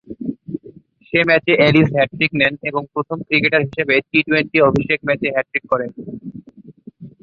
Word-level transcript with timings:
সে 1.07 1.19
ম্যাচে 1.25 1.53
Ellis 1.67 1.87
hat trick 1.95 2.31
নেন 2.35 2.53
এবং 2.63 2.81
প্রথম 2.93 3.17
ক্রিকেটার 3.27 3.65
হিসেবে 3.67 3.95
টি-টোয়েন্টি 4.09 4.57
অভিষেক 4.69 4.99
ম্যাচে 5.07 5.27
হ্যাটট্রিক 5.31 5.63
করেন। 5.71 5.89